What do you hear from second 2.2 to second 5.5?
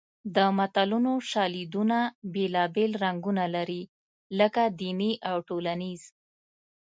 بېلابېل رنګونه لري لکه دیني او